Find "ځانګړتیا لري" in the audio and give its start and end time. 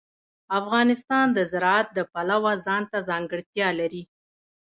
3.09-4.03